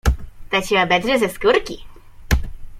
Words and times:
To 0.49 0.61
cię 0.61 0.81
obedrze 0.83 1.19
ze 1.19 1.29
skórki. 1.29 1.83